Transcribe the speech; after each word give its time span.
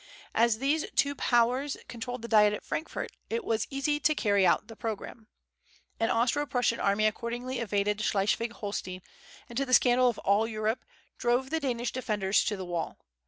As 0.33 0.57
these 0.57 0.87
two 0.95 1.13
Powers 1.13 1.77
controlled 1.87 2.23
the 2.23 2.27
Diet 2.27 2.53
at 2.53 2.63
Frankfort, 2.65 3.11
it 3.29 3.45
was 3.45 3.67
easy 3.69 3.99
to 3.99 4.15
carry 4.15 4.47
out 4.47 4.67
the 4.67 4.75
programme. 4.75 5.27
An 5.99 6.09
Austro 6.09 6.47
Prussian 6.47 6.79
army 6.79 7.05
accordingly 7.05 7.59
invaded 7.59 8.01
Schleswig 8.01 8.51
Holstein, 8.51 9.03
and 9.47 9.55
to 9.57 9.63
the 9.63 9.75
scandal 9.75 10.09
of 10.09 10.17
all 10.17 10.47
Europe 10.47 10.85
drove 11.19 11.51
the 11.51 11.59
Danish 11.59 11.91
defenders 11.91 12.43
to 12.45 12.57
the 12.57 12.65
wall. 12.65 12.97